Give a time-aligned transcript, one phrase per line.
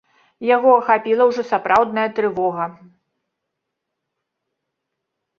[0.55, 2.65] Яго ахапіла ўжо сапраўдная трывога.